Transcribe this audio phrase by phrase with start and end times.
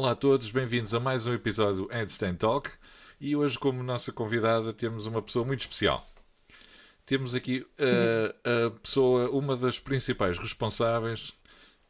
[0.00, 2.70] Olá a todos, bem-vindos a mais um episódio do Handstand Talk.
[3.20, 6.08] E hoje, como nossa convidada, temos uma pessoa muito especial.
[7.04, 11.34] Temos aqui uh, a pessoa, uma das principais responsáveis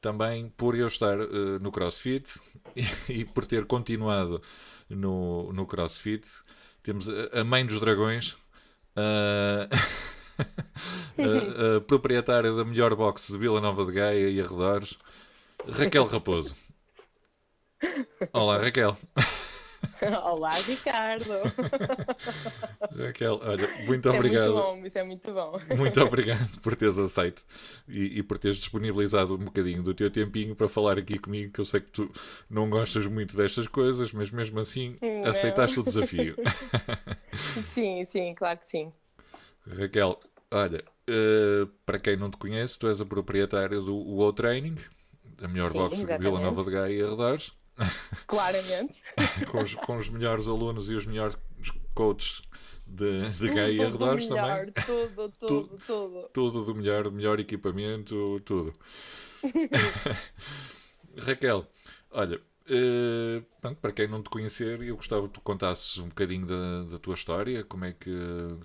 [0.00, 2.40] também por eu estar uh, no CrossFit
[2.74, 2.82] e,
[3.20, 4.42] e, por ter continuado
[4.88, 6.26] no, no CrossFit.
[6.82, 8.32] Temos a, a mãe dos dragões,
[8.96, 9.70] uh,
[10.42, 14.98] a, a, proprietária da melhor box de Vila Nova de Gaia e arredores,
[15.68, 16.56] Raquel Raposo.
[18.32, 18.96] Olá, Raquel.
[20.24, 21.30] Olá, Ricardo.
[22.96, 24.44] Raquel, olha, muito isso obrigado.
[24.44, 25.60] É muito bom, isso é muito bom.
[25.76, 27.44] Muito obrigado por teres aceito
[27.88, 31.60] e, e, por teres disponibilizado um bocadinho do teu tempinho para falar aqui comigo, que
[31.60, 32.10] eu sei que tu
[32.48, 35.30] não gostas muito destas coisas, mas mesmo assim não.
[35.30, 36.36] aceitaste o desafio.
[37.74, 38.92] sim, sim, claro que sim.
[39.66, 40.18] Raquel,
[40.50, 44.76] olha, uh, para quem não te conhece, tu és a proprietária do UO Training,
[45.42, 47.59] a melhor Sim, box de Vila Nova de Gaia e arredores.
[48.26, 49.02] Claramente.
[49.50, 51.36] com, os, com, os, melhores alunos e os melhores
[51.94, 52.42] coaches
[52.86, 54.72] de, de Gaia e arredores também.
[54.86, 56.30] Tudo, tudo, tudo.
[56.32, 58.74] Tudo do melhor, melhor equipamento, tudo.
[61.18, 61.66] Raquel,
[62.10, 62.40] olha,
[63.60, 66.98] pronto, para quem não te conhecer, eu gostava que tu contasses um bocadinho da, da,
[66.98, 68.10] tua história, como é que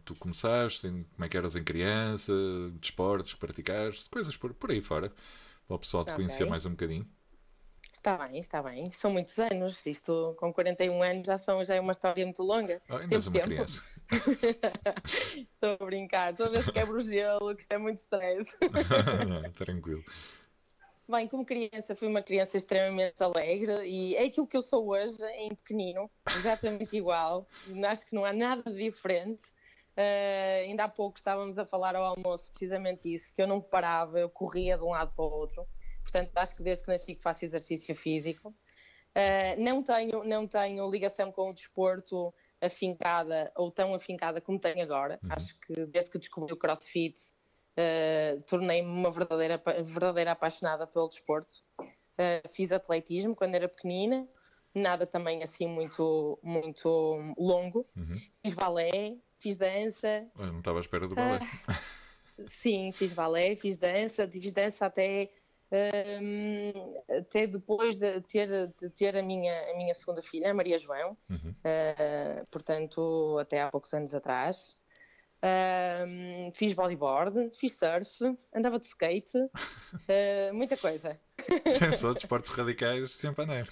[0.04, 2.34] tu começaste, como é que eras em criança,
[2.80, 5.12] desportos de que praticaste, coisas por, por aí fora,
[5.68, 6.16] para o pessoal te Ok.
[6.16, 7.08] conhecer mais um bocadinho.
[8.06, 8.92] Está bem, está bem.
[8.92, 9.84] São muitos anos.
[9.84, 12.80] Isto com 41 anos já, são, já é uma história muito longa.
[12.88, 13.48] Oh, ainda és uma tempo.
[13.48, 13.84] criança.
[15.04, 16.30] Estou a brincar.
[16.30, 18.56] Estou a ver se quebro o gelo, que isto é muito stress.
[19.28, 20.04] Não, tranquilo.
[21.10, 25.18] Bem, como criança, fui uma criança extremamente alegre e é aquilo que eu sou hoje,
[25.40, 27.48] em pequenino, exatamente igual.
[27.90, 29.50] Acho que não há nada de diferente.
[29.98, 34.20] Uh, ainda há pouco estávamos a falar ao almoço precisamente isso, que eu não parava,
[34.20, 35.66] eu corria de um lado para o outro.
[36.06, 38.50] Portanto, acho que desde que nasci que faço exercício físico.
[38.50, 44.84] Uh, não, tenho, não tenho ligação com o desporto afincada ou tão afincada como tenho
[44.84, 45.20] agora.
[45.24, 45.30] Uhum.
[45.32, 47.16] Acho que desde que descobri o crossfit,
[47.76, 51.54] uh, tornei-me uma verdadeira, verdadeira apaixonada pelo desporto.
[51.80, 54.28] Uh, fiz atletismo quando era pequenina,
[54.74, 56.88] nada também assim muito, muito
[57.38, 57.88] longo.
[57.96, 58.22] Uhum.
[58.44, 60.28] Fiz balé, fiz dança.
[60.38, 61.40] Eu não estava à espera do balé.
[62.48, 65.32] Sim, fiz balé, fiz dança, fiz dança até
[65.72, 70.78] um, até depois de ter, de ter a, minha, a minha segunda filha, a Maria
[70.78, 71.52] João, Uhum.
[71.52, 74.76] uh, portanto, até há poucos anos atrás.
[75.44, 78.10] Um, fiz bodyboard, fiz surf,
[78.54, 79.52] andava de skate, uh,
[80.54, 81.20] muita coisa.
[81.98, 83.68] Só desportos radicais sempre a.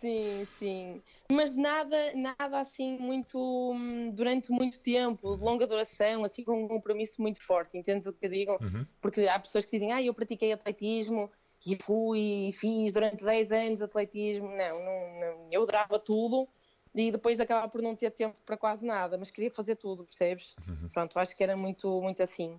[0.00, 1.02] Sim, sim.
[1.30, 6.68] Mas nada, nada assim muito hum, durante muito tempo, de longa duração, assim com um
[6.68, 8.52] compromisso muito forte, entendes o que eu digo?
[8.52, 8.86] Uhum.
[9.00, 11.30] Porque há pessoas que dizem, ah, eu pratiquei atletismo
[11.66, 14.48] e fui e fiz durante 10 anos atletismo.
[14.48, 16.48] Não, não, não, eu adorava tudo
[16.94, 20.54] e depois acabava por não ter tempo para quase nada, mas queria fazer tudo, percebes?
[20.66, 20.88] Uhum.
[20.88, 22.58] Pronto, acho que era muito, muito assim.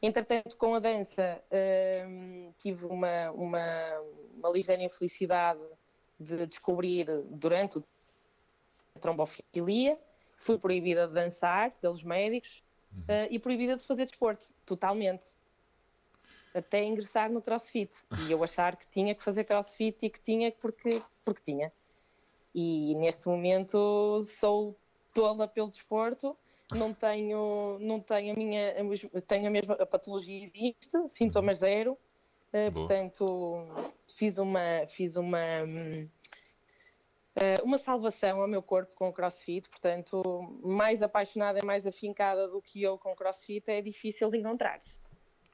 [0.00, 1.42] Entretanto, com a dança,
[2.08, 4.00] hum, tive uma, uma,
[4.36, 5.60] uma ligeira infelicidade
[6.18, 7.82] de descobrir durante a
[8.96, 9.98] trombofilia,
[10.38, 12.64] fui proibida de dançar pelos médicos
[12.96, 13.02] Uhum.
[13.02, 15.24] uh, e proibida de fazer desporto, totalmente.
[16.54, 17.92] Até ingressar no crossfit.
[18.26, 21.70] E eu achar que tinha que fazer crossfit e que tinha porque, porque tinha.
[22.54, 24.78] E neste momento sou
[25.12, 26.36] toda pelo desporto,
[26.72, 28.74] não tenho, não tenho a minha,
[29.26, 33.66] tenho a mesma a patologia existe, sintomas zero, uh, portanto
[34.08, 36.08] fiz uma, fiz uma, hum,
[37.62, 40.22] uma salvação ao meu corpo com o crossfit, portanto
[40.64, 44.78] mais apaixonada e mais afincada do que eu com o crossfit é difícil de encontrar.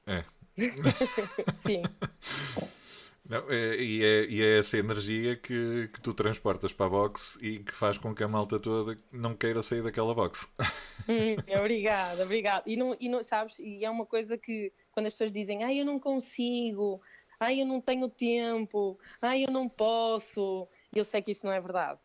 [0.07, 0.23] É.
[1.61, 1.81] Sim,
[3.27, 7.39] Não, é, e, é, e é essa energia que, que tu transportas para a box
[7.41, 10.47] e que faz com que a malta toda não queira sair daquela box.
[11.05, 12.63] Hum, obrigada, obrigada.
[12.65, 15.81] E não, e não, sabes, e é uma coisa que quando as pessoas dizem, ai,
[15.81, 17.01] eu não consigo,
[17.37, 20.65] ai, eu não tenho tempo, ai, eu não posso,
[20.99, 21.99] eu sei que isso não é verdade.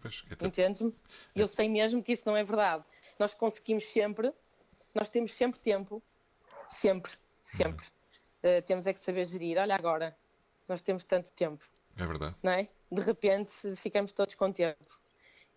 [0.00, 0.94] Pois, até- Entendes-me?
[1.34, 2.84] Eu sei mesmo que isso não é verdade.
[3.18, 4.32] Nós conseguimos sempre,
[4.94, 6.02] nós temos sempre tempo,
[6.68, 7.12] sempre,
[7.42, 7.86] sempre.
[8.42, 9.58] Uh, temos é que saber gerir.
[9.58, 10.16] Olha agora,
[10.66, 11.64] nós temos tanto tempo,
[11.98, 12.36] é verdade.
[12.42, 12.68] não é?
[12.90, 14.98] De repente ficamos todos com tempo.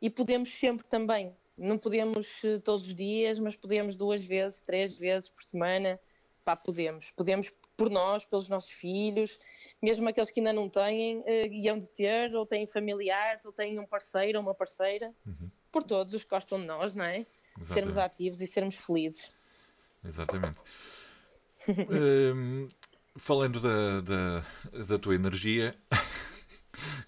[0.01, 1.33] E podemos sempre também.
[1.57, 5.99] Não podemos eh, todos os dias, mas podemos duas vezes, três vezes por semana.
[6.43, 7.11] Pá, podemos.
[7.11, 9.39] Podemos por nós, pelos nossos filhos,
[9.83, 13.51] mesmo aqueles que ainda não têm, eh, e hão de ter, ou têm familiares, ou
[13.51, 15.13] têm um parceiro ou uma parceira.
[15.69, 17.25] Por todos os que gostam de nós, não é?
[17.61, 17.99] Sermos Exatamente.
[17.99, 19.29] ativos e sermos felizes.
[20.05, 20.57] Exatamente.
[21.67, 22.67] Hum,
[23.17, 24.45] falando da, da,
[24.85, 25.75] da tua energia,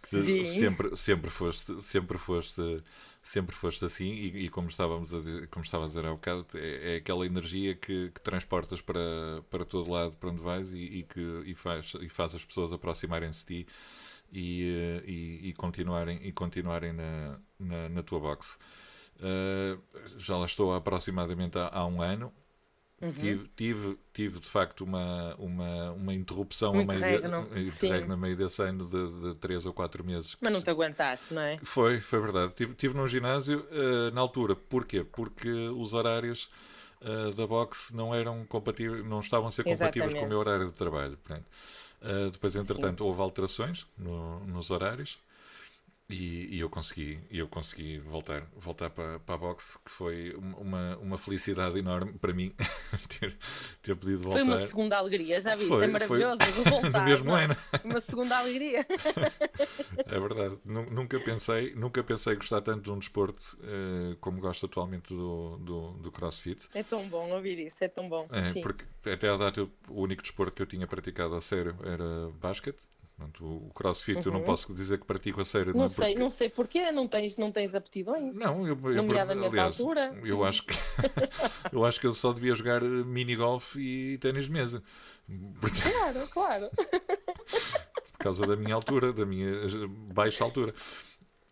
[0.09, 2.83] que sempre, sempre foste, sempre foste,
[3.21, 6.45] sempre foste assim e, e como estávamos a dizer, como estava a dizer há bocado,
[6.53, 8.99] é, é aquela energia que, que, transportas para,
[9.49, 12.71] para todo lado para onde vais e, e que e faz, e faz as pessoas
[12.71, 13.67] aproximarem-se de ti
[14.31, 18.57] e, eh, continuarem, e continuarem na, na, na tua box.
[19.15, 19.81] Uh,
[20.17, 22.33] já lá estou aproximadamente há, há um ano.
[23.01, 23.11] Uhum.
[23.11, 28.37] Tive, tive, tive de facto uma, uma, uma interrupção Muito a meio, de, no meio
[28.37, 30.37] desse ano de, de 3 ou 4 meses.
[30.39, 31.59] Mas não te aguentaste, não é?
[31.61, 32.53] Foi, foi verdade.
[32.53, 34.55] Tive, tive num ginásio uh, na altura.
[34.55, 35.03] Porquê?
[35.03, 36.49] Porque os horários
[37.01, 40.19] uh, da boxe não eram compatíveis, não estavam a ser compatíveis Exatamente.
[40.19, 41.17] com o meu horário de trabalho.
[42.01, 43.09] Uh, depois, entretanto, Sim.
[43.09, 45.19] houve alterações no, nos horários
[46.07, 50.95] e, e, eu consegui, eu consegui voltar, voltar para, para a boxe, que foi uma,
[50.97, 52.53] uma felicidade enorme para mim
[53.19, 53.35] ter,
[53.81, 54.45] ter podido voltar.
[54.45, 56.43] Foi uma segunda alegria, já vi, foi, é maravilhoso.
[56.43, 56.63] Foi...
[56.63, 57.57] Voltar, no mesmo ano.
[57.83, 58.85] Uma segunda alegria.
[60.05, 60.59] é verdade.
[60.63, 65.91] Nunca pensei, nunca pensei gostar tanto de um desporto uh, como gosto atualmente do, do,
[65.93, 66.69] do, crossfit.
[66.75, 68.27] É tão bom ouvir isso, é tão bom.
[68.31, 72.29] É, porque até à data o único desporto que eu tinha praticado a sério era
[72.39, 72.83] basquete
[73.17, 74.23] Portanto, o crossfit uhum.
[74.25, 74.45] eu não uhum.
[74.45, 75.73] posso dizer que pratico a sério.
[75.73, 76.19] Não, não sei, porque...
[76.19, 78.35] não sei porquê, não tens, não tens aptidões.
[78.35, 80.13] Não, eu, eu nomeadamente aliás, altura.
[80.21, 80.73] Eu acho que
[81.71, 84.83] eu acho que eu só devia jogar mini golf e ténis de mesa.
[85.81, 86.69] Claro, claro.
[86.75, 89.49] Por causa da minha altura, da minha
[90.13, 90.73] baixa altura.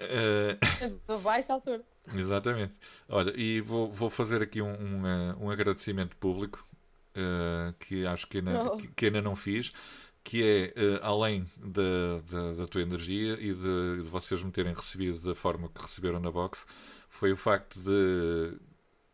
[0.01, 0.94] Uh...
[1.07, 1.81] Da baixa altura.
[2.13, 2.74] Exatamente.
[3.07, 6.68] Olha, e vou, vou fazer aqui um, um, eh, um agradecimento público
[7.15, 8.77] uh, que acho que ainda, oh.
[8.77, 9.71] que, que ainda não fiz
[10.24, 14.74] que é, uh, além da, da, da, tua energia e de, de, vocês me terem
[14.74, 16.66] recebido da forma que receberam na box,
[17.10, 18.58] foi o facto de,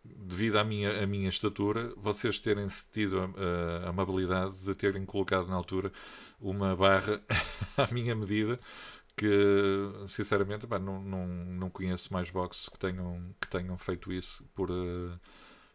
[0.03, 5.47] devido à minha, à minha estatura, vocês terem tido a, a amabilidade de terem colocado
[5.47, 5.91] na altura
[6.39, 7.19] uma barra
[7.75, 8.59] à minha medida,
[9.17, 9.27] que
[10.07, 15.19] sinceramente não, não, não conheço mais boxes que tenham, que tenham feito isso por, uh,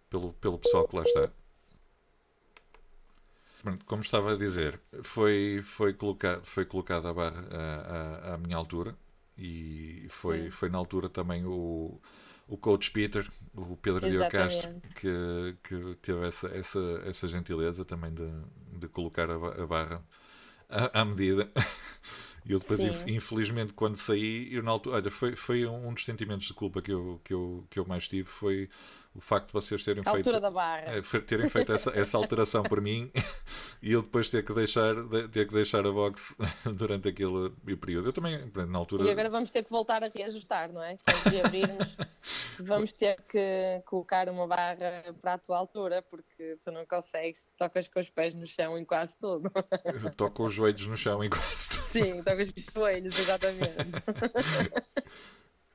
[0.09, 1.31] pelo, pelo pessoal que lá está
[3.87, 7.45] como estava a dizer, foi, foi, colocado, foi colocada a barra
[8.35, 8.97] à, minha altura
[9.37, 12.01] e foi, foi na altura também o,
[12.47, 18.13] o coach Peter, o Pedro Diogo Castro, que, que teve essa, essa, essa gentileza também
[18.13, 18.31] de,
[18.79, 20.03] de colocar a, a barra
[20.69, 21.51] à, à medida.
[22.47, 22.91] E eu depois, Sim.
[23.07, 26.93] infelizmente, quando saí, eu na altura, olha, foi, foi um dos sentimentos de culpa que
[26.93, 28.69] eu, que eu, que eu mais tive, foi
[29.15, 33.11] o facto de vocês terem feito, é, terem feito essa, essa alteração por mim
[33.81, 34.95] e eu depois ter que deixar,
[35.31, 36.37] ter que deixar a box
[36.77, 38.09] durante aquele período.
[38.09, 39.05] Eu também, na altura.
[39.05, 40.99] E agora vamos ter que voltar a reajustar, não é?
[41.05, 41.97] Quando abrirmos,
[42.59, 47.51] vamos ter que colocar uma barra para a tua altura, porque tu não consegues, tu
[47.57, 49.49] tocas com os pés no chão em quase tudo.
[50.17, 51.93] Toco os joelhos no chão em quase tudo.
[51.93, 53.75] Sim, tocas os joelhos, exatamente.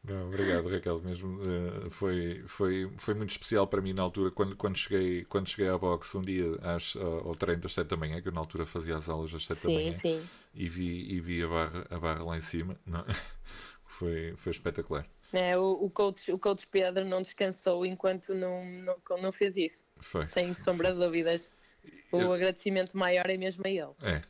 [0.04, 4.56] Não, obrigado Raquel, mesmo uh, foi, foi, foi muito especial para mim na altura, quando,
[4.56, 8.22] quando, cheguei, quando cheguei à box um dia às, ao treino das 7 da manhã,
[8.22, 10.26] que eu na altura fazia as aulas às 7 sim, da manhã, sim.
[10.56, 13.04] E, vi, e vi a barra, a barra lá em cima, não?
[13.86, 15.06] foi, foi espetacular.
[15.34, 19.92] É, o, o, coach, o coach Pedro não descansou enquanto não, não, não fez isso,
[19.98, 21.52] foi, sem sombra de dúvidas.
[22.12, 22.34] O eu...
[22.34, 23.94] agradecimento maior é mesmo a ele.
[24.02, 24.22] É, é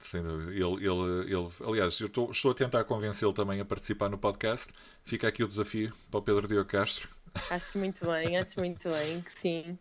[0.00, 0.52] sem dúvida.
[0.52, 4.72] Ele, ele, ele, aliás, eu estou, estou a tentar convencê-lo também a participar no podcast.
[5.02, 7.08] Fica aqui o desafio para o Pedro Diogo Castro.
[7.50, 9.78] Acho muito bem, acho muito bem que sim.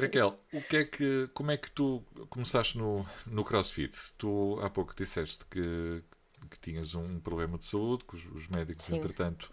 [0.00, 3.96] Raquel, o que é que, como é que tu começaste no, no CrossFit?
[4.16, 6.02] Tu há pouco disseste que,
[6.50, 8.96] que tinhas um problema de saúde, que os, os médicos, sim.
[8.96, 9.50] entretanto,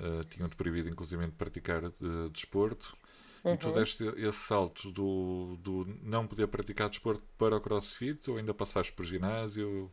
[0.00, 2.96] uh, tinham-te proibido, inclusive, de praticar uh, desporto.
[3.44, 3.54] Uhum.
[3.54, 8.36] E tu deste esse salto do, do não poder praticar desporto para o crossfit ou
[8.36, 9.90] ainda passaste por ginásio?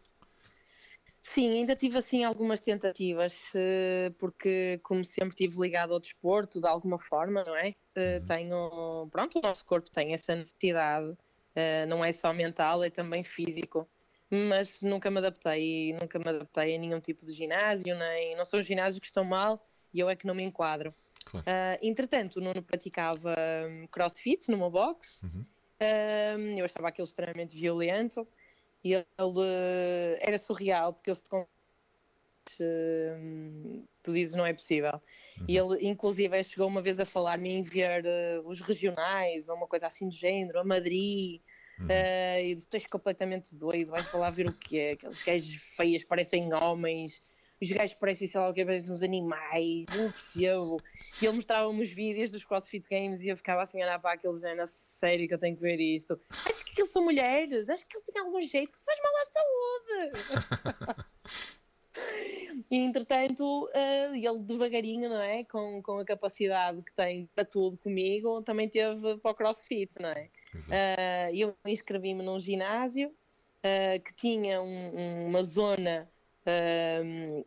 [1.22, 6.68] Sim, ainda tive assim algumas tentativas, eh, porque como sempre estive ligado ao desporto de
[6.68, 7.75] alguma forma, não é?
[7.96, 8.25] Eh, uhum.
[8.25, 11.18] Tenho, pronto, o nosso corpo tem essa necessidade,
[11.54, 13.88] eh, não é só mental, é também físico,
[14.32, 18.60] mas nunca me adaptei, nunca me adaptei a nenhum tipo de ginásio, nem, não são
[18.60, 19.62] os ginásios que estão mal
[19.94, 20.94] e eu é que não me enquadro.
[21.30, 21.46] Claro.
[21.46, 23.36] Uh, entretanto, o Nuno praticava
[23.70, 25.24] um, crossfit numa box.
[25.24, 25.46] Uhum.
[25.82, 28.28] Uh, eu achava aquilo extremamente violento
[28.84, 31.34] e ele uh, era surreal porque ele se
[34.02, 35.02] tu dizes não é possível.
[35.40, 35.46] Uhum.
[35.50, 39.68] E ele, inclusive, chegou uma vez a falar-me em ver uh, os regionais ou uma
[39.68, 41.42] coisa assim do género, a Madrid.
[41.78, 41.88] Uhum.
[41.88, 44.92] Uh, e Tu és completamente doido, vais falar ver o que é.
[44.94, 47.22] Aqueles gajos feios parecem homens,
[47.62, 50.82] os gajos parecem, sei lá, que parecem uns animais, não percebo.
[51.22, 54.14] E ele mostrava-me os vídeos dos CrossFit Games e eu ficava assim a olhar para
[54.14, 56.20] aquele género, sério que eu tenho que ver isto.
[56.46, 59.26] Acho que aqueles são mulheres, acho que ele tem algum jeito que faz mal à
[59.32, 60.58] saúde.
[62.70, 65.44] E entretanto, uh, ele devagarinho, não é?
[65.46, 70.10] Com, com a capacidade que tem para tudo comigo, também teve para o crossfit, não
[70.10, 70.30] é?
[70.54, 76.10] Uh, eu inscrevi-me num ginásio uh, que tinha um, uma zona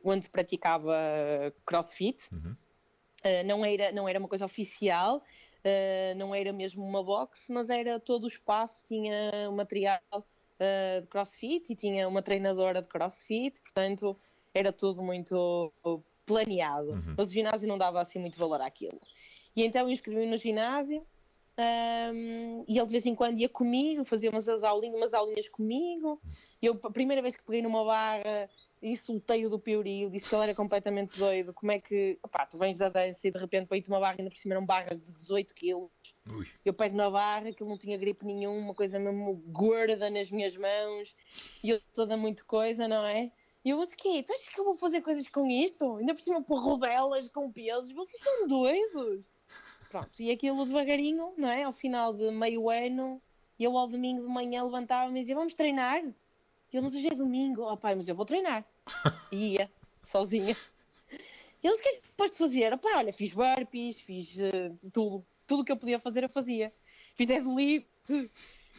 [0.04, 0.94] onde se praticava
[1.64, 2.22] crossfit.
[2.32, 2.52] Uhum.
[3.44, 5.22] não, era, não era uma coisa oficial,
[6.16, 11.76] não era mesmo uma box, mas era todo o espaço, tinha material de crossfit e
[11.76, 14.16] tinha uma treinadora de crossfit, portanto
[14.52, 15.72] era tudo muito
[16.26, 17.14] planeado, uhum.
[17.16, 19.00] mas o ginásio não dava assim muito valor àquilo.
[19.56, 21.04] E então eu inscrevi-me no ginásio
[21.60, 26.20] um, e ele de vez em quando ia comigo, fazia umas aulinhas, umas aulinhas comigo.
[26.62, 28.48] Eu, a primeira vez que peguei numa barra,
[28.82, 31.52] insultei-o do piorio, disse que ele era completamente doido.
[31.52, 34.16] Como é que, opá, tu vens da dança e de repente para ir-te uma barra,
[34.18, 35.90] ainda por cima eram barras de 18 quilos.
[36.30, 36.46] Ui.
[36.64, 40.30] Eu pego na barra, que ele não tinha gripe nenhuma, uma coisa mesmo gorda nas
[40.30, 41.14] minhas mãos,
[41.62, 43.30] e eu toda muito coisa, não é?
[43.64, 44.22] E eu, mas quê?
[44.22, 45.96] Tu achas que eu vou fazer coisas com isto?
[45.96, 47.92] Ainda por cima por rodelas com pesos?
[47.92, 49.30] Vocês são doidos?
[49.90, 51.64] Pronto, e aquilo devagarinho, não é?
[51.64, 53.20] Ao final de meio ano,
[53.58, 56.02] eu ao domingo de manhã levantava-me e dizia, vamos treinar?
[56.72, 57.62] E ele, mas hoje é domingo.
[57.62, 58.64] Oh pai, mas eu vou treinar.
[59.32, 59.70] E ia,
[60.04, 60.56] sozinha.
[61.62, 62.72] E eu, o que é que depois de fazer?
[62.72, 65.24] Opá, olha, fiz burpees, fiz uh, tudo.
[65.46, 66.72] Tudo que eu podia fazer, eu fazia.
[67.14, 67.88] Fiz deadlift.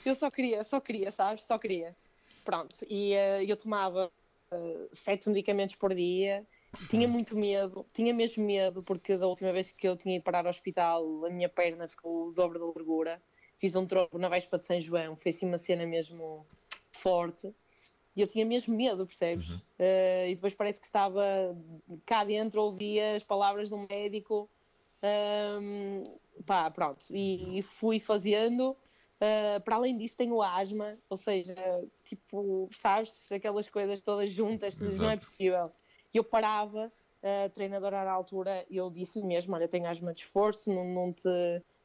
[0.05, 1.43] Eu só queria, só queria, sabes?
[1.45, 1.95] Só queria.
[2.45, 4.09] Pronto, e uh, eu tomava
[4.51, 6.45] uh, sete medicamentos por dia.
[6.89, 10.45] Tinha muito medo, tinha mesmo medo, porque da última vez que eu tinha ido parar
[10.45, 13.21] ao hospital, a minha perna ficou o dobro da largura.
[13.57, 16.47] Fiz um trombo na Vespa de São João, foi assim uma cena mesmo
[16.91, 17.53] forte.
[18.15, 19.51] E eu tinha mesmo medo, percebes?
[19.51, 19.57] Uhum.
[19.79, 21.23] Uh, e depois parece que estava
[22.05, 24.49] cá dentro, ouvia as palavras do médico.
[25.03, 26.03] Um,
[26.45, 27.05] pá, pronto.
[27.09, 28.71] E, e fui fazendo.
[28.71, 31.55] Uh, para além disso, tenho asma, ou seja,
[32.03, 35.71] tipo, sabes, aquelas coisas todas juntas, não é possível.
[36.11, 36.91] Eu parava,
[37.23, 41.13] a treinadora na altura, eu disse-lhe mesmo: Olha, eu tenho asma de esforço, não, não,
[41.13, 41.29] te,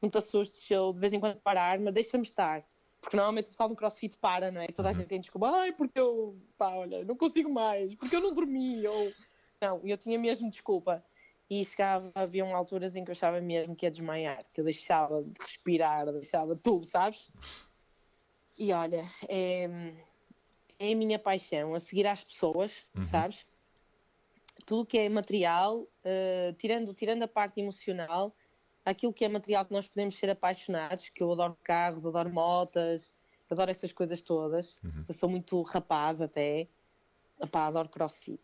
[0.01, 2.65] não te assustes se eu de vez em quando parar, mas deixa-me estar.
[3.01, 4.67] Porque normalmente o pessoal no crossfit para, não é?
[4.67, 4.97] Toda a uhum.
[4.97, 8.85] gente tem desculpa, ai, porque eu, pá, olha, não consigo mais, porque eu não dormi,
[8.87, 9.13] ou.
[9.61, 11.03] Não, eu tinha mesmo desculpa.
[11.49, 15.23] E chegava, haviam alturas em que eu achava mesmo que ia desmaiar, que eu deixava
[15.23, 17.31] de respirar, deixava tudo, sabes?
[18.57, 19.93] E olha, é,
[20.77, 23.05] é a minha paixão, a seguir às pessoas, uhum.
[23.05, 23.45] sabes?
[24.65, 28.35] Tudo que é material, uh, tirando, tirando a parte emocional,
[28.87, 33.13] aquilo que é material que nós podemos ser apaixonados, que eu adoro carros, adoro motas,
[33.49, 34.79] adoro essas coisas todas.
[34.81, 35.05] Uhum.
[35.07, 36.69] Eu sou muito rapaz até.
[37.41, 38.41] Epá, adoro crossfit.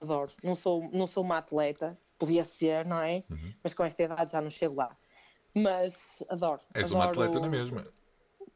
[0.00, 0.32] Adoro.
[0.42, 3.22] Não sou, não sou uma atleta, podia ser, não é?
[3.30, 3.54] Uhum.
[3.62, 4.96] Mas com esta idade já não chego lá.
[5.54, 6.62] Mas adoro.
[6.74, 6.96] És adoro...
[6.96, 7.86] uma atleta na mesma.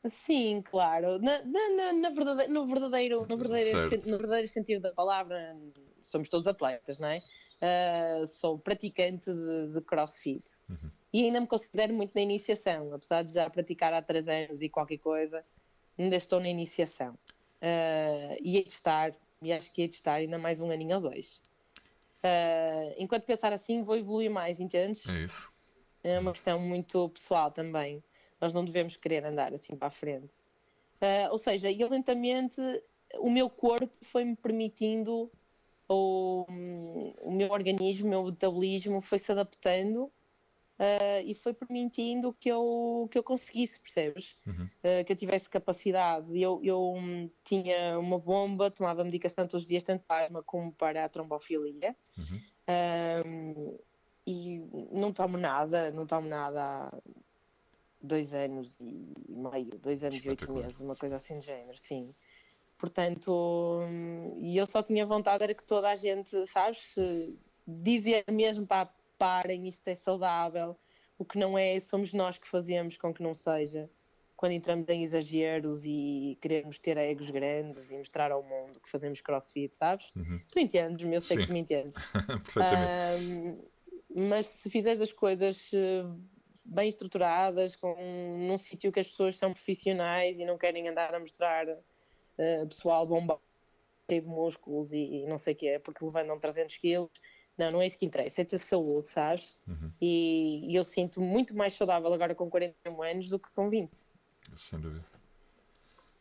[0.09, 1.19] Sim, claro.
[1.19, 5.57] Na, na, na, verdade, no, verdadeiro, no, verdadeiro, no verdadeiro sentido da palavra,
[6.03, 7.23] somos todos atletas, não é?
[7.65, 10.91] Uh, sou praticante de, de crossfit uhum.
[11.11, 14.69] e ainda me considero muito na iniciação, apesar de já praticar há três anos e
[14.69, 15.43] qualquer coisa,
[15.99, 17.15] ainda estou na iniciação.
[17.63, 20.97] Uh, e hei de estar, e acho que hei de estar ainda mais um aninho
[20.97, 21.41] ou dois.
[22.19, 25.09] Uh, enquanto pensar assim, vou evoluir mais, entendes?
[25.09, 25.51] É isso.
[26.03, 28.05] É uma questão muito pessoal também.
[28.39, 30.33] Nós não devemos querer andar assim para a frente.
[31.01, 32.61] Uh, ou seja, eu lentamente,
[33.19, 35.31] o meu corpo foi-me permitindo,
[35.89, 40.11] ou o meu organismo, o meu metabolismo foi-se adaptando
[40.75, 44.37] Uh, e foi permitindo que eu, que eu conseguisse, percebes?
[44.45, 44.65] Uhum.
[44.65, 46.27] Uh, que eu tivesse capacidade.
[46.37, 50.73] Eu, eu um, tinha uma bomba, tomava medicação todos os dias, tanto para asma como
[50.73, 51.95] para a trombofilia.
[52.19, 53.71] Uhum.
[53.71, 53.85] Uh,
[54.27, 54.59] e
[54.91, 56.99] não tomo nada, não tomo nada há
[58.03, 62.13] dois anos e meio, dois anos e oito meses, uma coisa assim de género, sim.
[62.85, 63.81] Portanto,
[64.43, 66.95] e eu só tinha vontade era que toda a gente, sabes,
[67.67, 70.77] dizer mesmo para parem, isto é saudável.
[71.19, 73.89] O que não é, somos nós que fazemos com que não seja.
[74.37, 79.23] Quando entramos em exageros e queremos ter egos grandes e mostrar ao mundo que fazemos
[79.23, 80.15] crossfit, sabes?
[80.15, 80.39] Uhum.
[80.53, 81.47] Tu entendes-me, eu sei Sim.
[81.47, 81.95] que me entendes.
[82.53, 83.25] Perfeitamente.
[83.25, 83.65] Um,
[84.15, 86.05] mas se fizeres as coisas eh,
[86.63, 87.97] bem estruturadas, com,
[88.47, 91.67] num sítio que as pessoas são profissionais e não querem andar a mostrar
[92.39, 93.39] uh, pessoal bomba
[94.09, 97.11] cheio de músculos e, e não sei o que é, porque levantam 300 quilos,
[97.57, 99.57] não, não é isso que interessa, é ter saúde, sabes?
[99.67, 99.93] Uhum.
[100.01, 103.97] E, e, eu sinto muito mais saudável agora com 41 anos do que com 20.
[104.57, 105.07] Sem dúvida.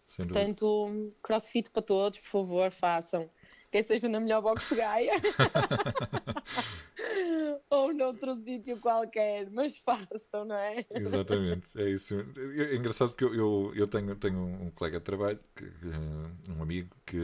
[0.08, 0.40] Sem dúvida.
[0.40, 3.30] Portanto, crossfit para todos, por favor, façam.
[3.72, 5.14] Quer seja na melhor box de Gaia
[7.74, 10.86] ou noutro sítio qualquer, mas façam, não é?
[10.92, 12.16] Exatamente, é isso.
[12.38, 15.66] É engraçado porque eu, eu, eu tenho, tenho um colega de trabalho, que,
[16.56, 17.20] um amigo, que,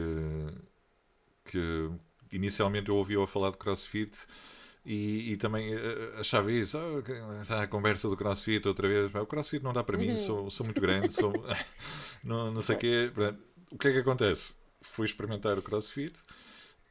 [1.44, 1.90] que
[2.32, 4.26] inicialmente eu ouvi-o falar de crossfit
[4.84, 9.14] e, e também uh, achava isso, oh, a conversa do crossfit outra vez.
[9.14, 10.16] O crossfit não dá para mim, uhum.
[10.16, 11.32] sou, sou muito grande, sou,
[12.24, 13.12] não, não sei o quê.
[13.70, 14.54] O que é que acontece?
[14.82, 16.14] Fui experimentar o crossfit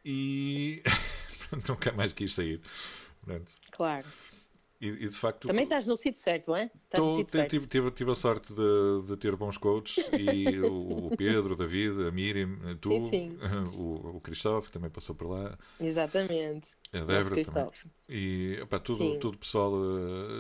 [0.06, 0.82] e
[1.68, 2.62] nunca mais quis sair.
[3.30, 3.52] Pronto.
[3.72, 4.08] Claro.
[4.82, 5.48] E, e, de facto.
[5.48, 6.72] Também estás no sítio certo, não é?
[6.90, 11.54] Tô, tive, tive, tive, a sorte de, de, ter bons coaches e o, o, Pedro,
[11.54, 13.38] o David, a Miriam, tu, sim, sim.
[13.78, 15.58] O, o Cristóvão também passou por lá.
[15.80, 16.66] Exatamente.
[16.92, 17.70] A Débora também.
[18.08, 19.72] E opa, tudo, tudo pessoal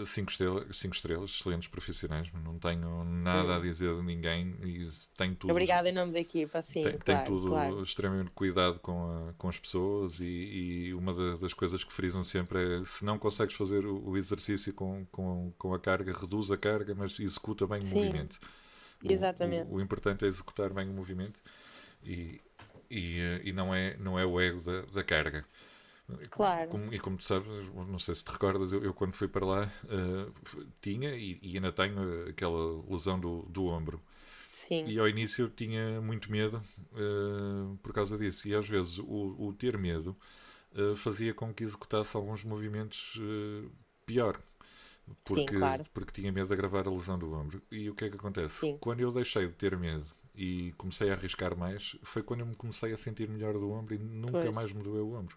[0.04, 2.32] 5 uh, estrelas, cinco estrelas, excelentes profissionais.
[2.44, 5.52] Não tenho nada a dizer de ninguém e tenho tudo.
[5.52, 6.82] Obrigada em nome da equipa, sim.
[6.82, 7.84] Tem, claro, tem tudo claro.
[7.84, 10.26] extremamente cuidado com, a, com as pessoas e,
[10.88, 14.18] e uma da, das coisas que frisam sempre é se não consegues fazer o, o,
[14.18, 17.92] exercício com, com, com a carga, reduz a carga, mas executa bem sim.
[17.92, 18.40] o movimento.
[19.04, 19.72] Exatamente.
[19.72, 21.40] O, o, importante é executar bem o movimento
[22.04, 22.42] e,
[22.90, 25.46] e, uh, e não, é, não é o ego da, da carga.
[26.30, 26.70] Claro.
[26.70, 29.46] Como, e como tu sabes, não sei se te recordas, eu, eu quando fui para
[29.46, 34.02] lá uh, tinha e, e, ainda tenho aquela lesão do, do ombro.
[34.54, 34.86] Sim.
[34.86, 36.64] E ao início eu tinha muito medo
[36.94, 38.48] uh, por causa disso.
[38.48, 40.16] E às vezes o, o ter medo
[40.74, 43.20] uh, fazia com que executasse alguns movimentos
[44.06, 44.40] pior.
[45.24, 45.84] Porque, Sim, claro.
[45.94, 47.62] porque tinha medo de agravar a lesão do ombro.
[47.72, 48.60] E o que é que acontece?
[48.60, 48.78] Sim.
[48.80, 52.56] Quando eu deixei de ter medo e comecei a arriscar mais, foi quando eu me
[52.56, 54.54] comecei a sentir melhor do ombro e nunca pois.
[54.54, 55.36] mais me doeu o ombro.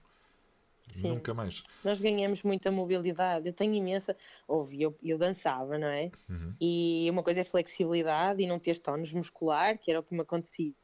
[0.92, 1.08] Sim.
[1.08, 1.62] Nunca mais.
[1.82, 3.49] Nós ganhamos muita mobilidade.
[3.49, 4.16] Eu tenho imensa.
[4.46, 6.11] Ouvi, eu, eu dançava, não é?
[6.28, 6.54] Uhum.
[6.61, 10.20] E uma coisa é flexibilidade e não ter tónus muscular, que era o que me
[10.20, 10.75] acontecia,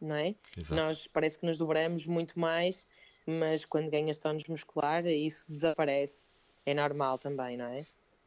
[0.00, 0.34] não é?
[0.56, 0.74] Exato.
[0.74, 2.86] Nós parece que nos dobramos muito mais,
[3.26, 6.24] mas quando ganhas tónus muscular, isso desaparece.
[6.64, 7.78] É normal também, não é?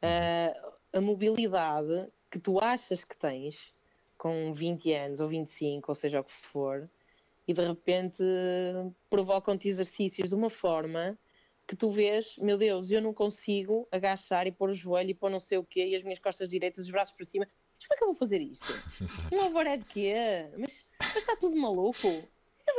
[0.03, 0.69] Uhum.
[0.69, 3.73] Uh, a mobilidade que tu achas que tens
[4.17, 6.89] com 20 anos ou 25, ou seja o que for,
[7.47, 8.23] e de repente
[9.09, 11.17] provocam-te exercícios de uma forma
[11.67, 15.29] que tu vês, meu Deus, eu não consigo agachar e pôr o joelho e pôr
[15.29, 17.47] não sei o quê e as minhas costas direitas, os braços para cima.
[17.77, 18.65] Mas como é que eu vou fazer isto?
[19.31, 20.13] Um overhead de quê?
[20.57, 22.07] Mas, mas está tudo maluco?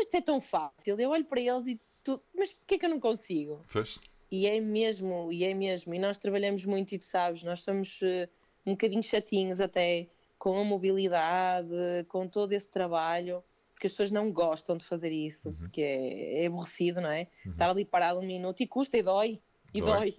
[0.00, 0.98] Isto é tão fácil.
[0.98, 3.62] Eu olho para eles e tu, mas porquê que eu não consigo?
[3.68, 3.98] Fez?
[4.30, 5.94] E é mesmo, e é mesmo.
[5.94, 8.28] E nós trabalhamos muito e tu sabes, nós somos uh,
[8.66, 11.74] um bocadinho chatinhos até com a mobilidade,
[12.08, 13.42] com todo esse trabalho
[13.84, 15.54] porque as pessoas não gostam de fazer isso, uhum.
[15.56, 17.26] porque é, é, aborrecido, não é?
[17.44, 17.52] Uhum.
[17.52, 19.40] Estar ali parado um minuto e custa e dói.
[19.74, 20.16] E dói.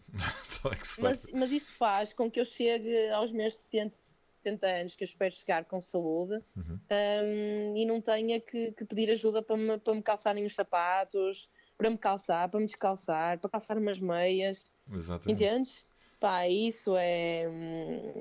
[0.62, 0.78] dói.
[1.00, 3.96] mas, mas, isso faz com que eu chegue aos meus 70,
[4.44, 6.80] 70 anos, que eu espero chegar com saúde, uhum.
[6.92, 11.50] um, e não tenha que, que, pedir ajuda para me, para me calçarem os sapatos,
[11.76, 14.72] para me calçar, para me descalçar, para calçar umas meias.
[14.92, 15.44] Exatamente.
[15.44, 15.86] Entendes?
[16.20, 17.44] Pá, isso é,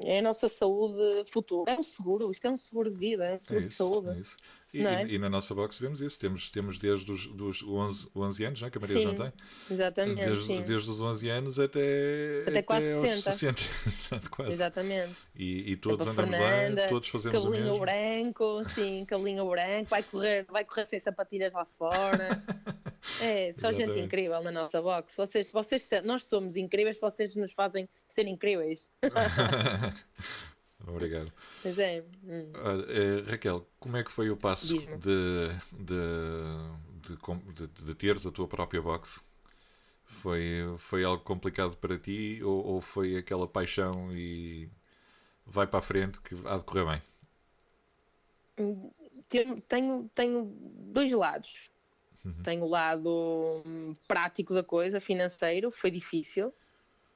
[0.04, 1.72] é a nossa saúde futura.
[1.72, 3.76] É um seguro, isto é um seguro de vida, é um seguro é isso, de
[3.76, 4.08] saúde.
[4.08, 4.36] É isso.
[4.74, 5.06] E, é?
[5.06, 6.18] e, e, na nossa box vemos isso.
[6.18, 8.70] Temos, temos desde os dos 11, 11 anos, não é?
[8.72, 9.32] que a Maria sim, já tem.
[9.70, 10.24] Exatamente.
[10.24, 13.62] Desde, desde os 11 anos até, até, até quase aos 60.
[13.62, 14.50] 60 quase.
[14.50, 15.14] Exatamente.
[15.36, 17.78] E, e todos andamos Fernanda, lá, todos fazemos o mesmo.
[17.78, 22.42] branco, sim, cabelinho branco, vai correr, vai correr sem sapatilhas lá fora.
[23.20, 23.86] É, só Exatamente.
[23.86, 25.16] gente incrível na nossa box.
[25.16, 28.88] Vocês, vocês, nós somos incríveis, vocês nos fazem ser incríveis.
[30.86, 31.32] Obrigado.
[31.62, 32.04] Pois é.
[32.24, 32.52] Hum.
[32.54, 35.48] Uh, Raquel, como é que foi o passo de, de,
[37.02, 39.22] de, de, de teres a tua própria box?
[40.06, 44.68] Foi, foi algo complicado para ti ou, ou foi aquela paixão e
[45.46, 47.02] vai para a frente que há de correr bem?
[48.58, 48.90] Hum,
[49.68, 51.70] tenho, tenho dois lados.
[52.24, 52.42] Uhum.
[52.42, 56.52] Tenho o lado hum, prático da coisa, financeiro, foi difícil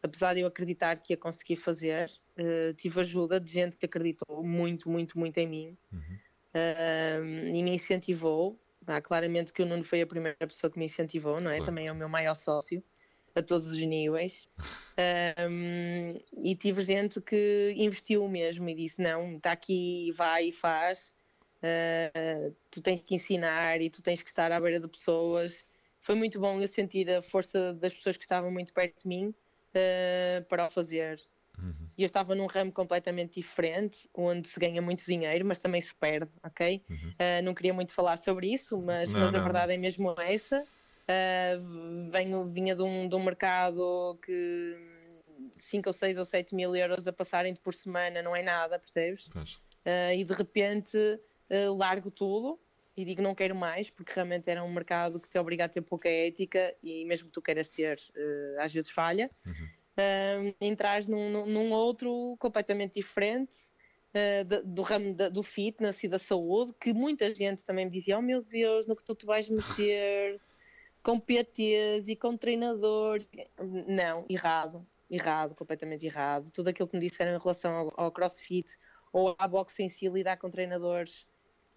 [0.02, 4.42] apesar de eu acreditar que ia conseguir fazer, uh, tive ajuda de gente que acreditou
[4.42, 6.18] muito, muito, muito em mim uhum.
[6.54, 8.58] uh, e me incentivou.
[8.86, 11.56] Ah, claramente que o Nuno foi a primeira pessoa que me incentivou, não é?
[11.56, 11.66] Claro.
[11.66, 12.82] Também é o meu maior sócio
[13.34, 14.48] a todos os níveis.
[15.50, 21.12] um, e tive gente que investiu mesmo e disse: Não, está aqui, vai e faz.
[21.62, 25.64] Uh, tu tens que ensinar e tu tens que estar à beira de pessoas.
[26.00, 29.28] Foi muito bom eu sentir a força das pessoas que estavam muito perto de mim
[29.28, 31.20] uh, para o fazer.
[31.58, 31.88] Uhum.
[31.98, 36.30] Eu estava num ramo completamente diferente, onde se ganha muito dinheiro, mas também se perde,
[36.44, 36.82] ok?
[36.88, 36.96] Uhum.
[36.96, 39.74] Uh, não queria muito falar sobre isso, mas, não, mas não, a verdade não.
[39.74, 40.62] é mesmo essa.
[40.62, 44.76] Uh, venho, vinha de um, de um mercado que
[45.58, 49.26] 5 ou 6 ou 7 mil euros a passarem por semana não é nada, percebes?
[49.26, 50.98] Uh, e de repente
[51.50, 52.58] uh, largo tudo
[52.98, 55.82] e digo não quero mais, porque realmente era um mercado que te obriga a ter
[55.82, 59.30] pouca ética e mesmo que tu queiras ter, uh, às vezes falha.
[59.46, 59.52] Uhum.
[59.52, 63.54] Uh, entras num, num, outro completamente diferente
[64.14, 67.90] uh, do, do ramo da, do fitness e da saúde, que muita gente também me
[67.92, 70.40] dizia: Oh meu Deus, no que tu, tu vais meter,
[71.00, 73.28] com PTs e com treinadores.
[73.86, 76.50] Não, errado, errado, completamente errado.
[76.50, 78.76] Tudo aquilo que me disseram em relação ao, ao crossfit
[79.12, 81.28] ou à boxe em si, lidar com treinadores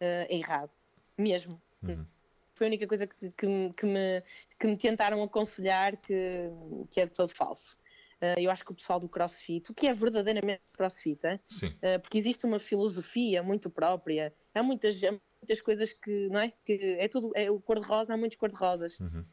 [0.01, 0.71] uh, é errado,
[1.17, 1.61] mesmo.
[1.83, 2.05] Uhum.
[2.53, 4.23] Foi a única coisa que, que, que, me,
[4.59, 6.49] que me tentaram aconselhar que,
[6.89, 7.77] que é de todo falso.
[8.21, 11.35] Uh, eu acho que o pessoal do CrossFit, o que é verdadeiramente CrossFit, é?
[11.35, 15.11] Uh, porque existe uma filosofia muito própria, há muitas, há
[15.41, 16.53] muitas coisas que, não é?
[16.63, 18.99] Que é tudo, é o cor-de-rosa, há muitos cor-de-rosas.
[18.99, 19.25] Uhum.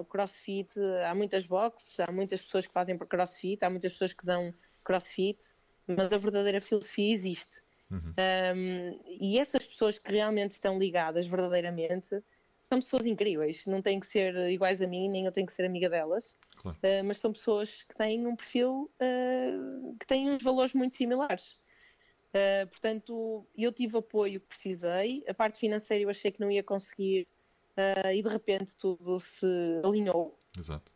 [0.00, 0.74] o CrossFit,
[1.06, 4.52] há muitas boxes, há muitas pessoas que fazem para CrossFit, há muitas pessoas que dão
[4.82, 5.38] CrossFit,
[5.86, 7.62] mas a verdadeira filosofia existe.
[7.92, 8.14] Uhum.
[8.56, 12.22] Um, e essas pessoas que realmente estão ligadas verdadeiramente
[12.62, 15.64] são pessoas incríveis, não têm que ser iguais a mim, nem eu tenho que ser
[15.64, 16.78] amiga delas, claro.
[16.78, 21.60] uh, mas são pessoas que têm um perfil uh, que têm uns valores muito similares.
[22.30, 26.62] Uh, portanto, eu tive apoio que precisei, a parte financeira eu achei que não ia
[26.62, 27.28] conseguir
[28.14, 29.46] e de repente tudo se
[29.82, 30.38] alinhou.
[30.58, 30.92] Exato.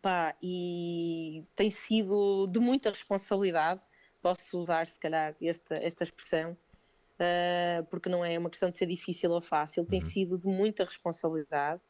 [0.00, 3.80] Pá, e tem sido de muita responsabilidade,
[4.24, 8.86] posso usar se calhar esta, esta expressão, uh, porque não é uma questão de ser
[8.86, 10.06] difícil ou fácil, tem uhum.
[10.06, 11.82] sido de muita responsabilidade,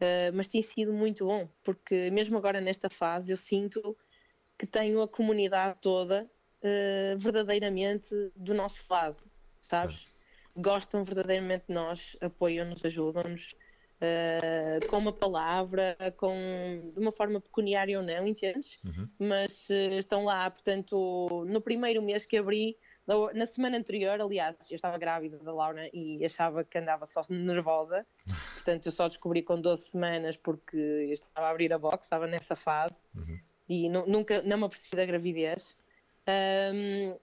[0.00, 3.96] uh, mas tem sido muito bom, porque mesmo agora nesta fase eu sinto
[4.56, 6.30] que tenho a comunidade toda
[6.62, 9.18] uh, verdadeiramente do nosso lado,
[9.62, 9.96] sabes?
[9.96, 10.16] Certo.
[10.58, 13.56] Gostam verdadeiramente de nós, apoiam-nos, ajudam-nos.
[13.96, 18.78] Uh, com uma palavra, com, de uma forma pecuniária ou não, entendes?
[18.84, 19.08] Uhum.
[19.18, 22.76] Mas uh, estão lá, portanto, no primeiro mês que abri,
[23.34, 28.04] na semana anterior, aliás, eu estava grávida da Laura e achava que andava só nervosa,
[28.54, 32.26] portanto eu só descobri com 12 semanas porque eu estava a abrir a box, estava
[32.26, 33.38] nessa fase uhum.
[33.68, 35.76] e nunca não me apercebi da gravidez.
[36.28, 37.16] Um,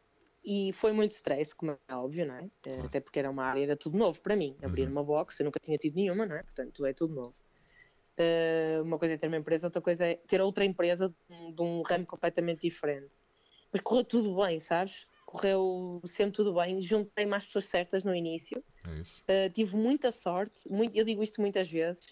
[0.43, 2.41] e foi muito stress, como é óbvio, não é?
[2.41, 2.85] Uhum.
[2.85, 4.55] Até porque era uma área, era tudo novo para mim.
[4.61, 4.91] Abrir uhum.
[4.91, 6.43] uma box, eu nunca tinha tido nenhuma, não é?
[6.43, 7.35] Portanto, é tudo novo.
[8.17, 11.51] Uh, uma coisa é ter uma empresa, outra coisa é ter outra empresa de um,
[11.51, 13.13] de um ramo completamente diferente.
[13.71, 15.07] Mas correu tudo bem, sabes?
[15.33, 18.63] correu sempre tudo bem, juntei mais pessoas certas no início.
[19.27, 22.05] É uh, tive muita sorte, muito, eu digo isto muitas vezes.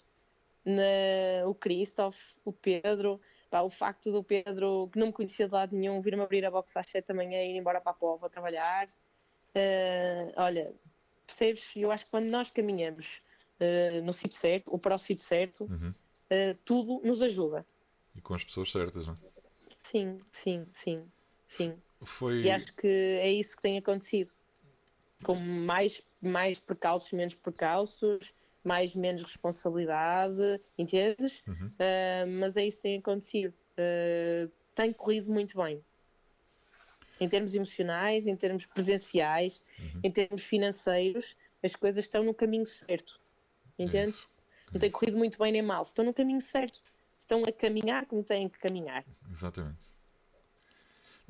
[0.64, 3.20] Na, o Christoph, o Pedro,
[3.52, 6.50] pá, o facto do Pedro, que não me conhecia de lado nenhum, vir-me abrir a
[6.50, 8.88] box às 7 da manhã e ir embora para a Pova trabalhar.
[9.54, 10.72] Uh, olha,
[11.26, 11.62] percebes?
[11.76, 13.20] Eu acho que quando nós caminhamos
[13.60, 15.92] uh, no sítio certo, ou para o sítio certo, uhum.
[16.64, 17.66] tudo nos ajuda.
[18.16, 19.16] E com as pessoas certas, não é?
[19.82, 21.04] Sim, sim, sim,
[21.46, 21.76] sim.
[22.00, 22.40] Foi...
[22.40, 24.30] E acho que é isso que tem acontecido.
[25.22, 28.32] Com mais, mais precalços, menos precalços,
[28.64, 31.42] mais, menos responsabilidade, entendes?
[31.46, 31.66] Uhum.
[31.66, 33.54] Uh, mas é isso que tem acontecido.
[33.72, 35.82] Uh, tem corrido muito bem.
[37.20, 40.00] Em termos emocionais, em termos presenciais, uhum.
[40.04, 43.20] em termos financeiros, as coisas estão no caminho certo.
[43.78, 44.28] Entendes?
[44.68, 45.82] É Não tem corrido muito bem nem mal.
[45.82, 46.80] Estão no caminho certo.
[47.18, 49.04] Estão a caminhar como têm que caminhar.
[49.30, 49.91] Exatamente.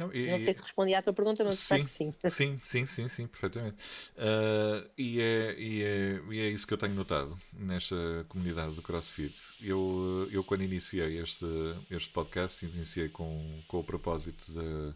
[0.03, 2.15] Não, e, não sei se respondi à tua pergunta, mas sim, sim.
[2.29, 3.77] Sim, sim, sim, sim, perfeitamente.
[4.17, 7.97] Uh, e, é, e, é, e é isso que eu tenho notado nesta
[8.29, 9.37] comunidade do CrossFit.
[9.61, 11.47] Eu, eu quando iniciei este,
[11.91, 14.95] este podcast, iniciei com, com o propósito de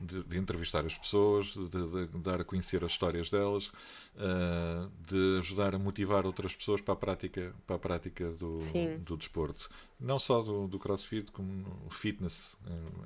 [0.00, 3.68] de, de entrevistar as pessoas, de, de, dar a conhecer as histórias delas,
[4.16, 8.58] uh, de ajudar a motivar outras pessoas para a prática, para a prática do,
[9.00, 9.68] do desporto.
[9.98, 12.56] Não só do, do crossfit, como no fitness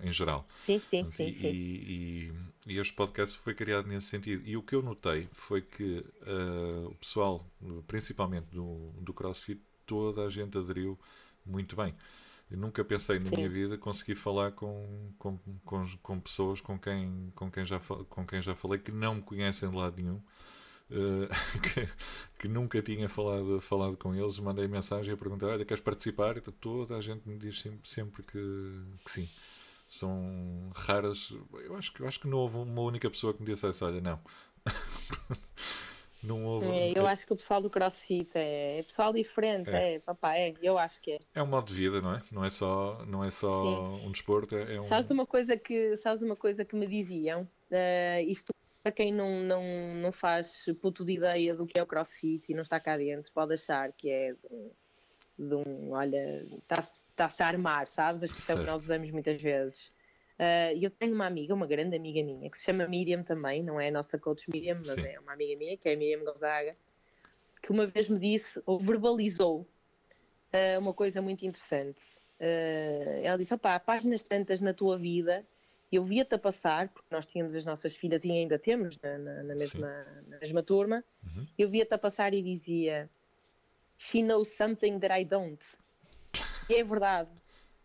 [0.02, 0.46] em, em geral.
[0.64, 1.26] Sim, sim, sim.
[1.26, 1.48] E, sim.
[1.48, 2.32] E,
[2.66, 4.42] e, este podcast foi criado nesse sentido.
[4.46, 7.44] E o que eu notei foi que uh, o pessoal,
[7.86, 10.98] principalmente do, do crossfit, toda a gente aderiu
[11.44, 11.94] muito bem.
[12.50, 13.36] Eu nunca pensei na Sim.
[13.36, 18.26] minha vida conseguir falar com, com, com, com, pessoas com quem, com, quem já, com
[18.26, 20.20] quem já falei que não me conhecem de lado nenhum.
[20.90, 21.26] Uh,
[21.60, 21.88] que,
[22.38, 26.36] que, nunca tinha falado, falado com eles, mandei mensagem a perguntar: Olha, queres participar?
[26.36, 29.28] E toda a gente me diz sempre, sempre que, que sim.
[29.88, 31.34] São raras.
[31.64, 34.20] Eu acho, eu acho que não houve uma única pessoa que me dissesse: Olha, não.
[36.24, 36.66] Não houve.
[36.66, 39.94] É, eu acho que o pessoal do CrossFit é, é pessoal diferente, é.
[39.94, 41.18] é, papá, é, eu acho que é.
[41.34, 42.22] É um modo de vida, não é?
[42.32, 44.88] Não é só, não é só um desporto, é, é um...
[44.88, 47.42] Sabes uma coisa que, sabes uma coisa que me diziam?
[47.70, 49.62] Uh, isto para quem não, não,
[49.94, 53.32] não faz puto de ideia do que é o CrossFit e não está cá dentro,
[53.32, 58.22] pode achar que é de, de um, olha, está-se a armar, sabes?
[58.22, 59.90] A expressão que nós usamos muitas vezes.
[60.38, 63.80] Uh, eu tenho uma amiga, uma grande amiga minha, que se chama Miriam também, não
[63.80, 65.06] é a nossa coach Miriam, mas Sim.
[65.06, 66.76] é uma amiga minha, que é a Miriam Gonzaga,
[67.62, 72.00] que uma vez me disse, ou verbalizou, uh, uma coisa muito interessante.
[72.40, 75.46] Uh, ela disse: opá, páginas tantas na tua vida,
[75.92, 79.42] eu via-te a passar, porque nós tínhamos as nossas filhas e ainda temos na, na,
[79.44, 81.46] na mesma, na mesma turma, uhum.
[81.56, 83.08] eu via-te a passar e dizia:
[83.96, 85.64] She knows something that I don't.
[86.68, 87.30] E é verdade.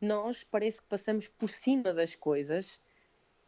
[0.01, 2.79] Nós parece que passamos por cima das coisas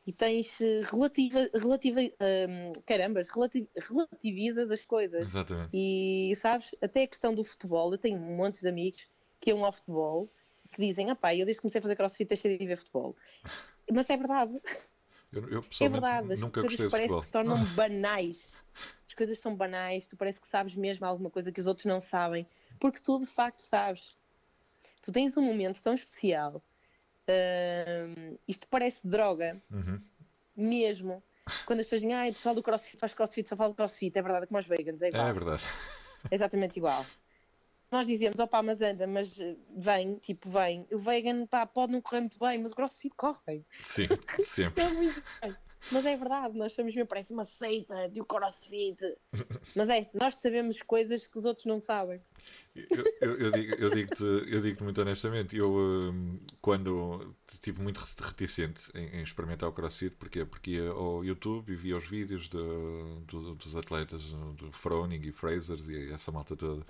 [0.05, 5.21] e tens eh, relativa, relativa um, carambas, relativ, relativizas as coisas.
[5.21, 5.69] Exatamente.
[5.73, 9.07] E sabes, até a questão do futebol, eu tenho um monte de amigos
[9.39, 10.29] que iam ao futebol
[10.71, 13.15] que dizem, ah pá, eu desde que comecei a fazer crossfit deixei de ver futebol.
[13.91, 14.59] Mas é verdade.
[15.31, 17.19] Eu, eu É verdade, as nunca coisas parece futebol.
[17.19, 18.65] que se tornam banais.
[19.07, 21.99] As coisas são banais, tu parece que sabes mesmo alguma coisa que os outros não
[21.99, 22.47] sabem,
[22.79, 24.15] porque tu de facto sabes.
[25.01, 26.63] Tu tens um momento tão especial.
[27.29, 30.01] hum, isto parece droga, Uhum.
[30.55, 31.23] mesmo.
[31.65, 34.21] Quando as pessoas dizem, ah, o pessoal do crossfit faz crossfit, só fala crossfit, é
[34.21, 35.27] verdade, como os vegans, é igual.
[35.27, 35.63] É verdade.
[36.29, 37.05] É exatamente igual.
[37.91, 40.87] Nós dizemos, opá, mas anda, mas eh, vem, tipo, vem.
[40.91, 43.65] O vegan, pá, pode não correr muito bem, mas o crossfit corre bem.
[43.81, 44.07] Sim,
[44.43, 44.83] sempre.
[44.83, 45.55] É muito bem.
[45.89, 48.97] Mas é verdade, nós somos mesmo, parece uma seita de crossfit.
[49.75, 52.21] Mas é, nós sabemos coisas que os outros não sabem.
[52.73, 57.97] Eu, eu, eu digo, eu digo-te eu digo muito honestamente, eu hum, quando estive muito
[58.21, 60.45] reticente em, em experimentar o CrossFit, porquê?
[60.45, 62.57] Porque ia ao YouTube e via os vídeos de,
[63.27, 64.23] do- dos atletas
[64.57, 66.81] do Froning e Frasers e essa malta toda.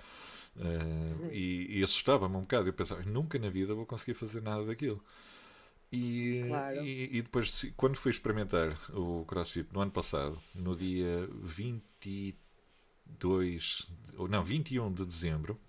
[0.56, 2.68] Uh, e, e assustava-me um bocado.
[2.68, 5.02] Eu pensava, nunca na vida vou conseguir fazer nada daquilo.
[5.92, 6.82] E, Claro.
[6.82, 14.28] e, e depois, quando fui experimentar o CrossFit no ano passado, no dia 22, ou
[14.28, 15.60] não, 21 de dezembro,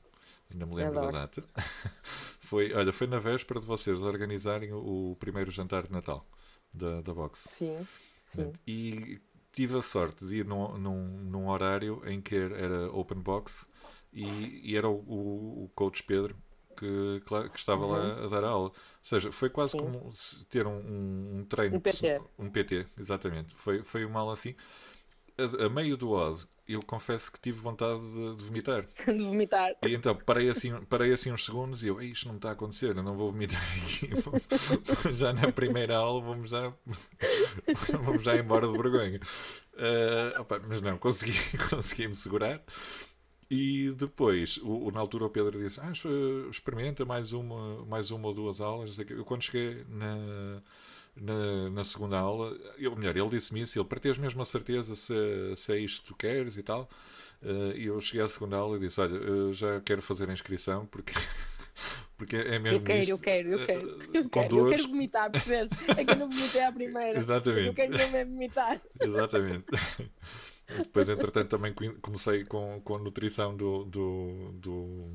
[0.51, 1.09] ainda me lembro da Adoro.
[1.09, 1.43] data,
[2.39, 6.25] foi, olha, foi na véspera de vocês organizarem o, primeiro jantar de Natal
[6.73, 7.49] da, da box.
[7.57, 7.85] Sim,
[8.25, 8.53] sim.
[8.65, 9.19] E
[9.51, 13.67] tive a sorte de ir num, num, num horário em que era, era open box
[14.11, 16.35] e, e era o, o, o coach Pedro
[16.77, 18.69] que, que estava lá a dar a aula.
[18.69, 19.91] Ou seja, foi quase Uhum.
[20.13, 20.37] Sim.
[20.37, 21.77] como ter um, um, treino.
[21.77, 22.21] Um PT.
[22.39, 23.53] Um PT, exatamente.
[23.55, 24.55] Foi, foi uma aula assim.
[25.37, 28.85] A, a meio do Oz, eu confesso que tive vontade de, de vomitar.
[29.05, 29.71] De vomitar.
[29.85, 32.49] E então parei assim, parei assim uns segundos e eu, "Ei, isto não me está
[32.49, 34.09] a acontecer, eu não vou vomitar aqui.
[35.13, 36.71] Já na primeira aula vamos já,
[38.03, 39.19] vamos já embora de vergonha.
[39.75, 41.33] Eh, opa, mas não, consegui,
[41.69, 42.61] consegui me segurar.
[43.53, 45.91] E depois, o, o- na altura, o Pedro disse: ah,
[46.49, 48.89] experimenta mais uma, mais uma ou duas aulas.
[48.89, 50.61] não sei o quê." Eu, quando cheguei na,
[51.15, 54.95] na, na segunda aula, eu, melhor, ele disse-me isso: ele, para teres mesmo a certeza
[54.95, 55.13] se,
[55.55, 56.89] se é isto que tu queres e tal.
[57.41, 60.33] Eh, E eu cheguei à segunda aula e disse: Olha, eu já quero fazer a
[60.33, 61.13] inscrição porque,
[62.17, 62.77] porque é mesmo.
[62.79, 63.11] Eu quero, isto.
[63.11, 63.89] eu quero, eu Eh, quero.
[64.01, 64.79] eh, Eu com quero, eu dores.
[64.81, 65.75] quero vomitar, percebeste?
[65.97, 67.17] É que eu não vomitei à primeira.
[67.19, 67.67] Exatamente.
[67.67, 68.81] Eu quero mesmo vomitar.
[69.01, 69.65] Exatamente.
[70.67, 75.09] Depois, entretanto, também co- comecei com, com a nutrição do, do, do,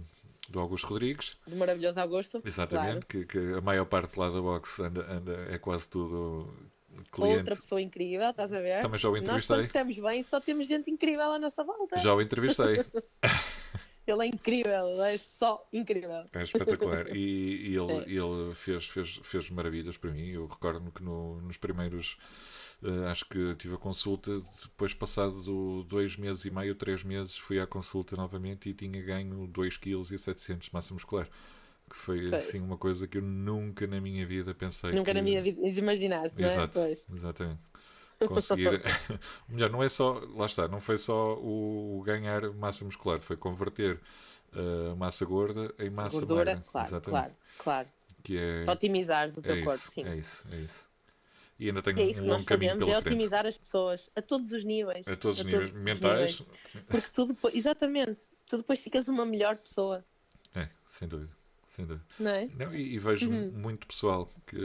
[0.48, 1.36] do Augusto Rodrigues.
[1.46, 2.42] Do maravilhoso Augusto.
[2.44, 6.52] Exatamente, que, que a maior parte lá da box anda, anda, é quase tudo
[7.10, 7.10] Claro.
[7.12, 7.38] cliente.
[7.38, 8.80] Outra pessoa incrível, estás a ver?
[8.80, 9.60] Também já o Nós, entrevistei.
[9.60, 11.98] estamos bem, só temos gente incrível à nossa volta.
[11.98, 12.84] Já o entrevistei.
[14.10, 16.24] Ele é incrível, ele é só incrível.
[16.32, 17.14] É espetacular.
[17.14, 18.10] E, e ele, É.
[18.10, 20.28] ele fez, fez, fez maravilhas para mim.
[20.28, 22.16] Eu recordo-me que no- nos primeiros.
[22.82, 24.40] eh, acho que tive a consulta.
[24.62, 29.02] Depois, passado do dois meses e meio, três meses, fui à consulta novamente e tinha
[29.02, 31.26] ganho 2,7 kg de massa muscular.
[31.90, 32.34] Que foi Pois.
[32.34, 34.92] assim uma coisa que eu nunca na minha vida pensei.
[34.92, 35.14] Nunca que...
[35.14, 36.52] na minha vida imaginaste, não é?
[36.52, 37.06] Exato, Pois.
[37.12, 37.60] exatamente.
[38.26, 38.80] Conseguir.
[39.48, 40.20] melhor, não é só.
[40.34, 44.00] Lá está, não foi só o ganhar massa muscular, foi converter
[44.92, 46.64] a massa gorda em massa Gordura, magra.
[46.70, 47.10] claro, exatamente.
[47.10, 47.88] claro, claro.
[48.22, 50.02] Que é, Para otimizares o teu é, corpo, isso, sim.
[50.04, 50.88] é isso, é isso.
[51.60, 53.06] E ainda tenho É isso um que nós fazemos, é frente.
[53.08, 55.06] otimizar as pessoas a todos os níveis.
[55.08, 56.40] A todos os a níveis mentais.
[56.40, 56.84] níveis.
[56.88, 60.04] Porque tu depois, exatamente, tu depois ficas uma melhor pessoa,
[60.54, 61.36] É, sem dúvida.
[61.78, 62.04] Sem dúvida.
[62.18, 62.50] não é?
[62.54, 63.52] Não, e, e vejo Uhum.
[63.52, 64.56] muito pessoal que,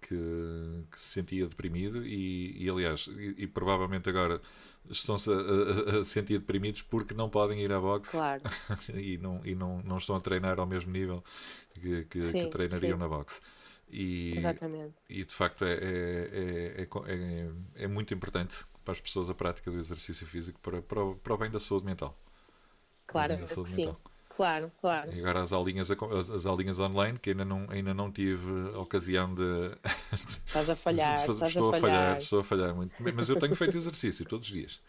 [0.00, 0.16] que,
[0.90, 4.40] que se sentia deprimido e, e, aliás, e, e provavelmente agora
[4.90, 8.50] estão-se a, a- a sentir deprimidos porque não podem ir à boxe Claro,
[8.94, 11.22] e, não, e não, não estão a treinar ao mesmo nível
[11.74, 12.98] que, que, que Sim, treinariam sim.
[12.98, 13.40] na boxe.
[13.90, 15.00] E, exatamente.
[15.08, 19.34] e de facto é, é, é, é é- é muito importante para as pessoas a
[19.34, 22.18] prática do exercício físico para, para, o, para o bem da saúde mental.
[23.06, 23.96] Claro, da saúde sim.
[24.30, 25.12] Claro, claro.
[25.12, 29.34] E agora as aulinhas, as, as aulinhas online, que ainda não, ainda não tive ocasião
[29.34, 29.42] de.
[30.46, 32.16] Estás a falhar, estás estou a falhar.
[32.16, 32.94] estou a falhar muito.
[33.14, 34.80] Mas eu tenho feito exercício todos os dias.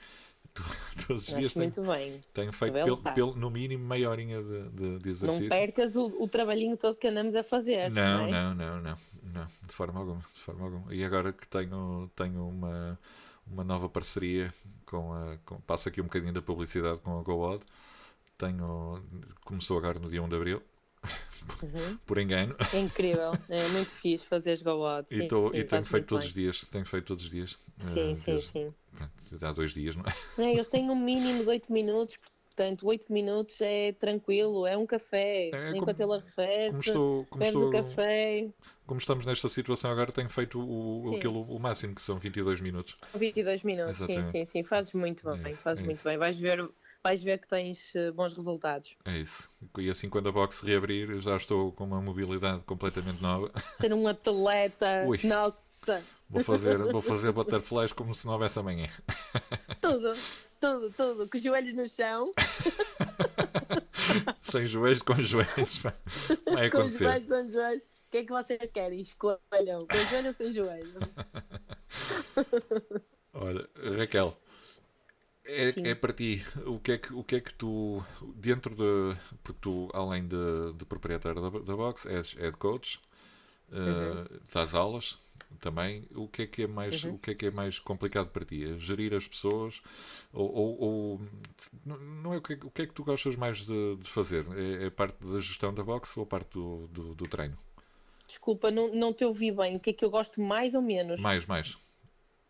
[1.07, 2.19] Todos os dias tenho, muito bem.
[2.33, 3.11] tenho feito pelo, tá.
[3.11, 5.43] pelo- no mínimo meia horinha de, de, de exercício.
[5.43, 7.89] Não percas o, o trabalhinho todo que andamos a fazer.
[7.89, 8.31] Não, é?
[8.31, 8.97] não, não, não,
[9.33, 10.93] não, de forma alguma, de forma alguma.
[10.93, 12.99] E agora que tenho, tenho uma,
[13.47, 14.53] uma nova parceria
[14.85, 15.37] com a.
[15.45, 17.63] Com, passo aqui um bocadinho da publicidade com a GoOd.
[18.41, 19.03] Tenho.
[19.45, 20.61] Começou agora no dia 1 de Abril,
[21.61, 21.97] Uhum.
[22.07, 22.55] por engano.
[22.73, 25.13] É incrível, é muito fixe fazeres go out.
[25.13, 26.61] e, tô, e tenho feito todos os dias.
[26.71, 27.57] Tenho feito todos os dias.
[27.79, 28.73] Sim, eh, sim, desde- sim.
[28.95, 30.43] pronto, há dois dias, não é?
[30.43, 34.75] É, eles têm um mínimo de 8 minutos, portanto portanto, 8 minutos é tranquilo, é
[34.75, 38.49] um café, É enquanto como- ele arrefece, Como, estou, como, bebes o café,
[38.85, 41.15] como estamos nesta situação agora, tenho feito o, Sim.
[41.15, 42.97] aquilo, o máximo, que são 22 minutos.
[43.15, 44.31] 22 minutos, sim, Exatamente.
[44.31, 46.69] sim, sim, fazes muito É bem, isso, fazes é muito bem, vais ver,
[47.03, 48.95] vais ver que tens eh, bons resultados.
[49.05, 49.49] É isso.
[49.77, 53.51] E assim, quando a box reabrir, eu já estou com uma mobilidade completamente nova.
[53.73, 55.19] Ser um atleta, Ui.
[55.23, 58.87] nossa, Vou fazer, vou fazer butterflies como se não houvesse amanhã.
[59.81, 60.13] tudo,
[60.61, 62.31] tudo, tudo, com os joelhos no chão,
[64.41, 65.79] Sem joelhos, com joelhos.
[65.79, 67.03] Vai com os acontecer.
[67.03, 67.83] joelhos, sem joelhos.
[67.83, 69.01] O que é que vocês querem?
[69.01, 69.39] Escolham,
[69.87, 70.93] com joelho ou sem joelho?
[73.33, 74.37] Olha, Raquel,
[75.51, 75.83] é, Sim.
[75.87, 78.03] é para ti, o que é que, o que, é que tu,
[78.35, 79.17] dentro de.
[79.43, 82.99] Porque tu, além de, de proprietário da, da box, és head coach,
[83.69, 85.17] uh, dás aulas
[85.59, 86.07] também.
[86.15, 87.15] O que é que é mais, Uhum.
[87.15, 88.63] o que é que é mais complicado para ti?
[88.63, 89.81] É gerir as pessoas?
[90.33, 91.21] Ou, ou- ou-
[92.21, 94.09] não é o que, é que- o que é que tu gostas mais de, de
[94.09, 94.45] fazer?
[94.57, 97.57] É, é parte da gestão da box ou a parte do, do, do treino?
[98.27, 99.75] Desculpa, não, não te ouvi bem.
[99.75, 101.19] O que é que eu gosto mais ou menos?
[101.19, 101.77] Mais, mais.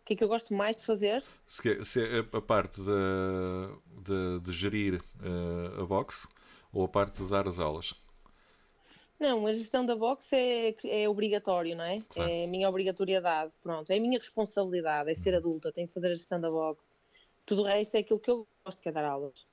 [0.01, 1.23] O que é que eu gosto mais de fazer?
[1.45, 6.27] Se, se é a, parte de, de, de gerir eh, a box
[6.73, 7.93] ou a parte de dar as aulas?
[9.19, 12.01] Não, a gestão da box é, é obrigatório, não é?
[12.09, 12.31] Claro.
[12.31, 13.91] É a minha obrigatoriedade, pronto.
[13.91, 16.97] É a minha responsabilidade, é ser adulta, tenho que fazer a gestão da box.
[17.45, 19.45] Tudo o resto é aquilo que eu gosto, que é dar aulas.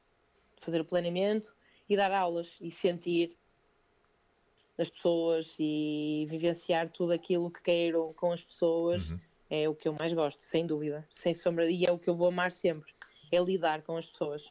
[0.63, 1.55] Fazer o planeamento
[1.87, 3.37] e dar aulas e sentir
[4.79, 9.21] as pessoas e vivenciar tudo aquilo que quero com as pessoas Uhum.
[9.51, 12.15] É o que eu mais gosto, sem dúvida, sem sombra, e é o que eu
[12.15, 12.93] vou amar sempre,
[13.33, 14.51] é lidar com as pessoas.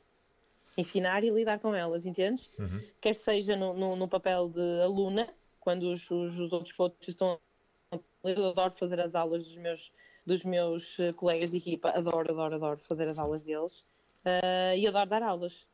[0.78, 2.50] Ensinar e lidar com elas, entendes?
[2.60, 2.82] Uhum.
[3.02, 5.28] quer seja no, no, no papel de aluna,
[5.60, 7.40] quando os, os, os outros coaches estão.
[8.24, 9.92] Eu adoro fazer as aulas dos meus,
[10.26, 13.84] dos meus eh, colegas de equipa, adoro, adoro, adoro fazer as aulas deles
[14.26, 15.66] Ah, e adoro dar aulas.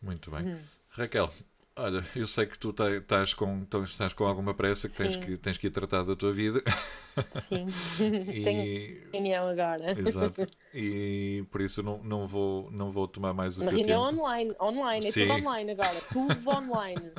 [0.00, 0.44] Muito bem.
[0.44, 0.58] Uhum.
[0.90, 1.32] Raquel,
[1.78, 5.56] olha, eu sei que tu estás com, estás com alguma pressa, que tens, que tens
[5.58, 6.62] que ir tratar da tua vida.
[7.48, 7.66] Sim,
[8.30, 9.98] E, tenho reunião agora.
[9.98, 10.46] exato.
[10.74, 14.20] E por isso não, não, vou, não vou tomar mais o Uma teu reunião tempo.
[14.20, 15.26] online, online, é Sim.
[15.28, 17.10] tudo online agora, tudo online.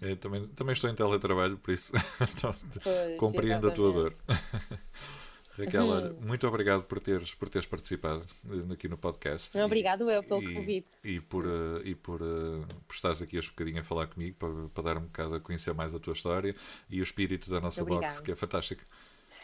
[0.00, 4.16] É, também, também estou em teletrabalho, por isso então, Pois, compreendo a tua exatamente.
[4.26, 4.40] dor.
[5.58, 6.20] Raquel, olha, Uhum.
[6.26, 8.24] muito obrigado por teres, por teres participado
[8.72, 9.56] aqui no podcast.
[9.58, 10.88] E- Obrigado eu pelo e, convite.
[11.04, 14.68] E por, eh, e por, eh, por estares aqui hoje bocadinho a falar comigo, para,
[14.72, 16.54] para dar um bocado a conhecer mais a tua história
[16.88, 18.22] e o espírito da nossa box, Obrigada.
[18.22, 18.82] que é fantástico.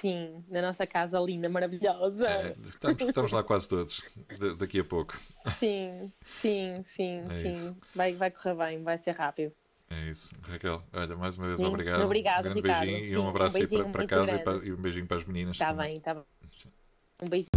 [0.00, 2.28] Sim, na nossa casa linda, maravilhosa.
[2.28, 4.02] É, estamos, estamos lá quase todos,
[4.38, 5.18] da- daqui a pouco.
[5.58, 7.50] Sim, sim, sim, É sim.
[7.50, 7.76] isso.
[7.94, 9.52] Vai, vai correr bem, vai ser rápido.
[9.88, 10.34] É isso.
[10.42, 11.66] Raquel, olha, mais uma vez Sim.
[11.66, 12.02] obrigado.
[12.02, 12.86] Obrigado, um grande Ricardo.
[12.86, 15.06] beijinho Sim, e um abraço um aí para, para casa e, para, e, um beijinho
[15.06, 15.56] para as meninas.
[15.56, 16.24] Está bem, está bem.
[17.22, 17.50] Um beijinho.